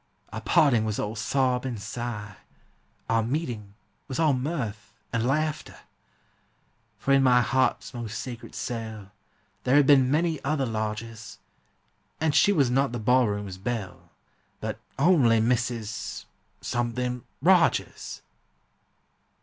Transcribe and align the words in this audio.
Our 0.33 0.41
parting 0.41 0.83
was 0.83 0.97
all 0.97 1.15
sob 1.15 1.63
and 1.63 1.79
sigh, 1.79 2.37
Our 3.07 3.21
meeting 3.21 3.75
was 4.07 4.17
all 4.17 4.33
mirth 4.33 4.95
and 5.13 5.27
laughter! 5.27 5.81
For 6.97 7.11
in 7.13 7.21
my 7.21 7.41
heart's 7.41 7.93
most 7.93 8.19
secret 8.19 8.55
cell 8.55 9.11
There 9.63 9.75
had 9.75 9.85
been 9.85 10.09
many 10.09 10.43
other 10.43 10.65
lodgers; 10.65 11.37
And 12.19 12.33
she 12.33 12.51
was 12.51 12.71
not 12.71 12.93
the 12.93 12.97
ball 12.99 13.27
room's 13.27 13.59
belle, 13.59 14.09
But 14.59 14.79
only 14.97 15.39
Mrs. 15.39 16.25
Something 16.61 17.23
Rogers! 17.39 18.23